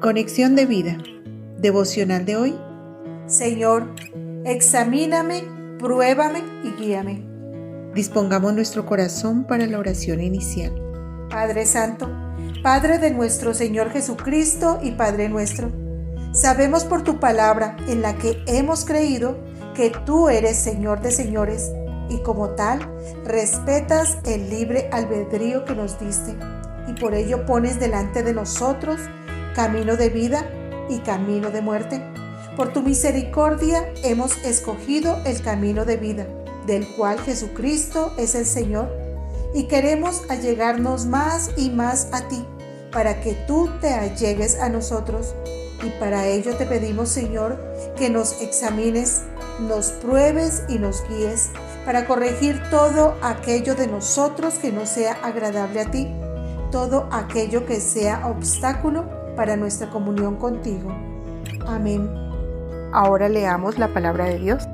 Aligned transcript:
Conexión 0.00 0.56
de 0.56 0.64
vida. 0.64 0.96
Devocional 1.58 2.24
de 2.24 2.34
hoy. 2.34 2.58
Señor, 3.26 3.94
examíname, 4.46 5.44
pruébame 5.78 6.42
y 6.64 6.70
guíame. 6.70 7.22
Dispongamos 7.94 8.54
nuestro 8.54 8.86
corazón 8.86 9.44
para 9.44 9.66
la 9.66 9.78
oración 9.78 10.22
inicial. 10.22 10.72
Padre 11.28 11.66
Santo, 11.66 12.08
Padre 12.62 12.96
de 12.96 13.10
nuestro 13.10 13.52
Señor 13.52 13.90
Jesucristo 13.90 14.80
y 14.82 14.92
Padre 14.92 15.28
nuestro, 15.28 15.70
sabemos 16.32 16.84
por 16.84 17.04
tu 17.04 17.20
palabra 17.20 17.76
en 17.86 18.00
la 18.00 18.16
que 18.16 18.42
hemos 18.46 18.86
creído 18.86 19.36
que 19.74 19.92
tú 20.06 20.30
eres 20.30 20.56
Señor 20.56 21.02
de 21.02 21.10
señores 21.10 21.70
y 22.08 22.22
como 22.22 22.50
tal 22.50 22.80
respetas 23.26 24.16
el 24.24 24.48
libre 24.48 24.88
albedrío 24.92 25.66
que 25.66 25.74
nos 25.74 26.00
diste 26.00 26.34
y 26.88 26.94
por 26.94 27.14
ello 27.14 27.44
pones 27.44 27.78
delante 27.78 28.22
de 28.22 28.32
nosotros 28.32 28.98
camino 29.54 29.96
de 29.96 30.08
vida 30.08 30.48
y 30.88 30.98
camino 30.98 31.50
de 31.50 31.60
muerte. 31.60 32.02
Por 32.56 32.72
tu 32.72 32.82
misericordia 32.82 33.92
hemos 34.02 34.36
escogido 34.44 35.16
el 35.24 35.40
camino 35.42 35.84
de 35.84 35.96
vida, 35.96 36.26
del 36.66 36.86
cual 36.96 37.18
Jesucristo 37.20 38.12
es 38.18 38.34
el 38.34 38.46
Señor, 38.46 38.90
y 39.54 39.64
queremos 39.64 40.22
allegarnos 40.28 41.06
más 41.06 41.50
y 41.56 41.70
más 41.70 42.08
a 42.12 42.28
ti, 42.28 42.44
para 42.92 43.20
que 43.20 43.34
tú 43.46 43.70
te 43.80 43.92
allegues 43.92 44.58
a 44.60 44.68
nosotros. 44.68 45.34
Y 45.82 45.90
para 45.98 46.26
ello 46.26 46.56
te 46.56 46.66
pedimos, 46.66 47.08
Señor, 47.08 47.58
que 47.96 48.10
nos 48.10 48.42
examines, 48.42 49.22
nos 49.60 49.92
pruebes 49.92 50.64
y 50.68 50.78
nos 50.78 51.02
guíes, 51.08 51.50
para 51.84 52.06
corregir 52.06 52.60
todo 52.70 53.16
aquello 53.22 53.74
de 53.74 53.86
nosotros 53.86 54.54
que 54.54 54.70
no 54.70 54.86
sea 54.86 55.14
agradable 55.22 55.80
a 55.80 55.90
ti, 55.90 56.08
todo 56.70 57.08
aquello 57.10 57.64
que 57.64 57.80
sea 57.80 58.26
obstáculo 58.26 59.19
para 59.40 59.56
nuestra 59.56 59.88
comunión 59.88 60.36
contigo. 60.36 60.92
Amén. 61.66 62.10
Ahora 62.92 63.26
leamos 63.30 63.78
la 63.78 63.88
palabra 63.94 64.26
de 64.26 64.38
Dios. 64.38 64.68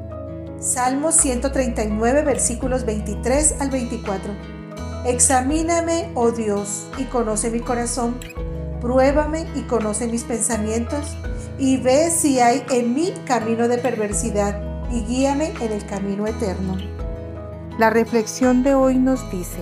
Salmo 0.58 1.12
139 1.12 2.22
versículos 2.22 2.84
23 2.84 3.60
al 3.60 3.70
24. 3.70 4.32
Examíname, 5.04 6.10
oh 6.16 6.32
Dios, 6.32 6.88
y 6.98 7.04
conoce 7.04 7.48
mi 7.52 7.60
corazón. 7.60 8.16
Pruébame 8.80 9.46
y 9.54 9.62
conoce 9.68 10.08
mis 10.08 10.24
pensamientos, 10.24 11.16
y 11.60 11.76
ve 11.76 12.10
si 12.10 12.40
hay 12.40 12.64
en 12.68 12.92
mí 12.92 13.14
camino 13.24 13.68
de 13.68 13.78
perversidad, 13.78 14.60
y 14.90 15.02
guíame 15.02 15.52
en 15.60 15.70
el 15.70 15.86
camino 15.86 16.26
eterno. 16.26 16.76
La 17.78 17.90
reflexión 17.90 18.64
de 18.64 18.74
hoy 18.74 18.96
nos 18.96 19.30
dice, 19.30 19.60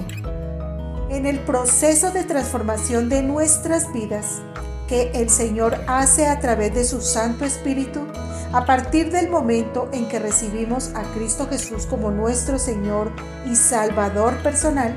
en 1.10 1.26
el 1.26 1.40
proceso 1.40 2.10
de 2.10 2.24
transformación 2.24 3.10
de 3.10 3.22
nuestras 3.22 3.92
vidas, 3.92 4.40
que 4.88 5.10
el 5.14 5.30
Señor 5.30 5.80
hace 5.86 6.26
a 6.26 6.40
través 6.40 6.74
de 6.74 6.84
su 6.84 7.00
Santo 7.00 7.44
Espíritu 7.44 8.00
a 8.54 8.66
partir 8.66 9.10
del 9.10 9.28
momento 9.28 9.88
en 9.92 10.06
que 10.06 10.20
recibimos 10.20 10.92
a 10.94 11.02
Cristo 11.12 11.48
Jesús 11.50 11.86
como 11.86 12.12
nuestro 12.12 12.56
Señor 12.60 13.10
y 13.50 13.56
Salvador 13.56 14.40
personal, 14.44 14.96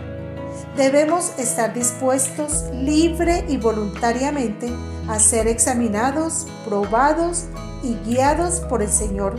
debemos 0.76 1.32
estar 1.40 1.74
dispuestos 1.74 2.66
libre 2.72 3.46
y 3.48 3.58
voluntariamente 3.58 4.72
a 5.08 5.18
ser 5.18 5.48
examinados, 5.48 6.46
probados 6.66 7.46
y 7.82 7.96
guiados 8.08 8.60
por 8.60 8.84
el 8.84 8.92
Señor. 8.92 9.36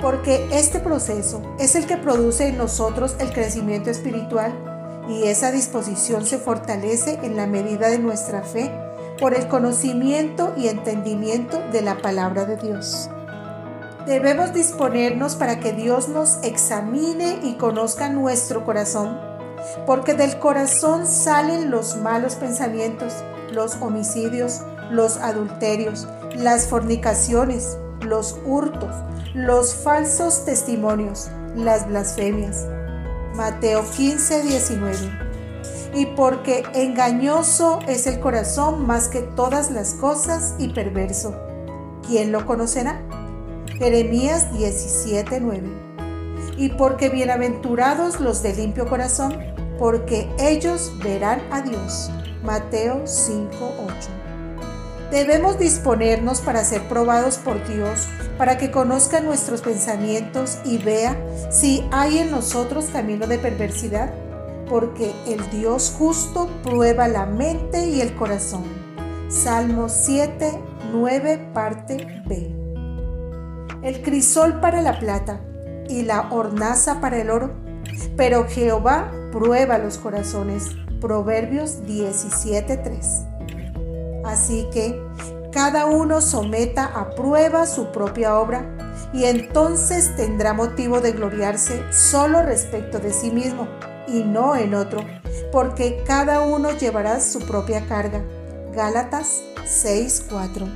Porque 0.00 0.48
este 0.50 0.80
proceso 0.80 1.40
es 1.60 1.76
el 1.76 1.86
que 1.86 1.96
produce 1.96 2.48
en 2.48 2.58
nosotros 2.58 3.14
el 3.20 3.32
crecimiento 3.32 3.90
espiritual 3.90 4.52
y 5.08 5.28
esa 5.28 5.52
disposición 5.52 6.26
se 6.26 6.38
fortalece 6.38 7.20
en 7.22 7.36
la 7.36 7.46
medida 7.46 7.90
de 7.90 8.00
nuestra 8.00 8.42
fe 8.42 8.72
por 9.18 9.34
el 9.34 9.48
conocimiento 9.48 10.52
y 10.56 10.68
entendimiento 10.68 11.60
de 11.72 11.82
la 11.82 11.98
palabra 11.98 12.44
de 12.44 12.56
Dios. 12.56 13.10
Debemos 14.06 14.52
disponernos 14.52 15.34
para 15.34 15.60
que 15.60 15.72
Dios 15.72 16.08
nos 16.08 16.42
examine 16.42 17.38
y 17.42 17.54
conozca 17.54 18.10
nuestro 18.10 18.64
corazón, 18.64 19.18
porque 19.86 20.14
del 20.14 20.38
corazón 20.38 21.06
salen 21.06 21.70
los 21.70 21.96
malos 21.96 22.34
pensamientos, 22.34 23.14
los 23.50 23.76
homicidios, 23.76 24.60
los 24.90 25.16
adulterios, 25.16 26.06
las 26.36 26.68
fornicaciones, 26.68 27.78
los 28.02 28.36
hurtos, 28.44 28.94
los 29.32 29.74
falsos 29.74 30.44
testimonios, 30.44 31.30
las 31.56 31.88
blasfemias. 31.88 32.66
Mateo 33.34 33.84
15, 33.96 34.42
19 34.42 35.23
y 35.94 36.06
porque 36.06 36.64
engañoso 36.74 37.78
es 37.86 38.06
el 38.06 38.18
corazón 38.18 38.86
más 38.86 39.08
que 39.08 39.20
todas 39.20 39.70
las 39.70 39.94
cosas 39.94 40.54
y 40.58 40.68
perverso. 40.68 41.34
¿Quién 42.06 42.32
lo 42.32 42.44
conocerá? 42.44 43.00
Jeremías 43.78 44.52
17:9. 44.52 45.62
Y 46.56 46.70
porque 46.70 47.08
bienaventurados 47.08 48.20
los 48.20 48.42
de 48.42 48.54
limpio 48.54 48.88
corazón, 48.88 49.38
porque 49.78 50.28
ellos 50.38 50.92
verán 51.02 51.40
a 51.50 51.62
Dios. 51.62 52.10
Mateo 52.42 53.06
5:8. 53.06 54.10
Debemos 55.10 55.58
disponernos 55.58 56.40
para 56.40 56.64
ser 56.64 56.88
probados 56.88 57.36
por 57.38 57.64
Dios, 57.68 58.08
para 58.36 58.58
que 58.58 58.72
conozca 58.72 59.20
nuestros 59.20 59.60
pensamientos 59.60 60.58
y 60.64 60.78
vea 60.78 61.16
si 61.50 61.84
hay 61.92 62.18
en 62.18 62.32
nosotros 62.32 62.86
camino 62.86 63.28
de 63.28 63.38
perversidad 63.38 64.12
porque 64.68 65.12
el 65.26 65.50
Dios 65.50 65.94
justo 65.96 66.48
prueba 66.62 67.08
la 67.08 67.26
mente 67.26 67.88
y 67.88 68.00
el 68.00 68.14
corazón. 68.14 68.64
Salmo 69.28 69.88
7, 69.88 70.52
9, 70.92 71.50
parte 71.52 72.22
B. 72.26 72.54
El 73.82 74.02
crisol 74.02 74.60
para 74.60 74.80
la 74.82 74.98
plata 74.98 75.40
y 75.88 76.02
la 76.02 76.28
hornaza 76.30 77.00
para 77.00 77.20
el 77.20 77.30
oro, 77.30 77.50
pero 78.16 78.46
Jehová 78.48 79.10
prueba 79.32 79.78
los 79.78 79.98
corazones. 79.98 80.70
Proverbios 81.00 81.84
17, 81.86 82.78
3. 82.78 83.22
Así 84.24 84.66
que 84.72 84.98
cada 85.52 85.86
uno 85.86 86.20
someta 86.20 86.86
a 86.86 87.10
prueba 87.10 87.66
su 87.66 87.92
propia 87.92 88.38
obra 88.38 88.64
y 89.12 89.24
entonces 89.24 90.16
tendrá 90.16 90.54
motivo 90.54 91.00
de 91.00 91.12
gloriarse 91.12 91.82
solo 91.92 92.42
respecto 92.42 92.98
de 92.98 93.12
sí 93.12 93.30
mismo 93.30 93.68
y 94.06 94.22
no 94.22 94.56
en 94.56 94.74
otro, 94.74 95.04
porque 95.52 96.02
cada 96.06 96.42
uno 96.42 96.70
llevará 96.72 97.20
su 97.20 97.40
propia 97.40 97.86
carga. 97.86 98.22
Gálatas 98.74 99.42
6:4. 99.64 100.66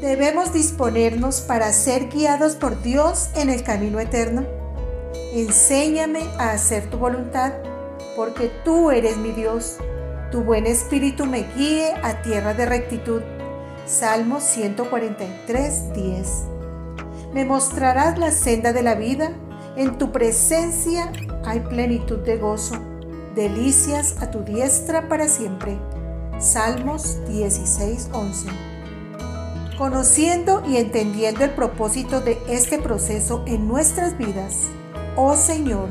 Debemos 0.00 0.52
disponernos 0.52 1.40
para 1.40 1.72
ser 1.72 2.08
guiados 2.08 2.56
por 2.56 2.82
Dios 2.82 3.30
en 3.36 3.48
el 3.48 3.62
camino 3.62 4.00
eterno. 4.00 4.44
Enséñame 5.32 6.24
a 6.38 6.50
hacer 6.50 6.90
tu 6.90 6.98
voluntad, 6.98 7.52
porque 8.14 8.50
tú 8.64 8.90
eres 8.90 9.16
mi 9.16 9.32
Dios. 9.32 9.78
Tu 10.30 10.42
buen 10.42 10.66
espíritu 10.66 11.26
me 11.26 11.44
guíe 11.56 11.94
a 12.02 12.22
tierra 12.22 12.54
de 12.54 12.66
rectitud. 12.66 13.22
Salmo 13.86 14.40
143:10. 14.40 16.44
Me 17.32 17.44
mostrarás 17.44 18.18
la 18.18 18.30
senda 18.30 18.72
de 18.72 18.82
la 18.82 18.94
vida 18.94 19.32
en 19.76 19.98
tu 19.98 20.12
presencia 20.12 21.12
hay 21.44 21.60
plenitud 21.60 22.18
de 22.18 22.36
gozo, 22.36 22.76
delicias 23.34 24.16
a 24.20 24.30
tu 24.30 24.40
diestra 24.40 25.08
para 25.08 25.28
siempre. 25.28 25.76
Salmos 26.38 27.18
16:11. 27.28 28.46
Conociendo 29.76 30.62
y 30.66 30.76
entendiendo 30.76 31.44
el 31.44 31.50
propósito 31.50 32.20
de 32.20 32.38
este 32.48 32.78
proceso 32.78 33.42
en 33.46 33.66
nuestras 33.66 34.16
vidas, 34.16 34.60
oh 35.16 35.34
Señor, 35.34 35.88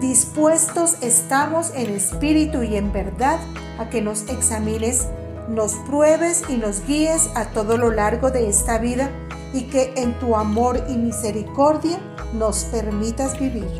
dispuestos 0.00 0.98
estamos 1.00 1.72
en 1.74 1.90
espíritu 1.90 2.62
y 2.62 2.76
en 2.76 2.92
verdad 2.92 3.38
a 3.78 3.88
que 3.88 4.02
nos 4.02 4.28
examines, 4.28 5.06
nos 5.48 5.74
pruebes 5.86 6.42
y 6.50 6.56
nos 6.56 6.86
guíes 6.86 7.30
a 7.34 7.46
todo 7.46 7.78
lo 7.78 7.90
largo 7.90 8.30
de 8.30 8.48
esta 8.48 8.78
vida 8.78 9.10
y 9.54 9.62
que 9.64 9.94
en 9.96 10.18
tu 10.18 10.36
amor 10.36 10.84
y 10.88 10.96
misericordia 10.96 11.98
nos 12.32 12.64
permitas 12.64 13.38
vivir. 13.38 13.70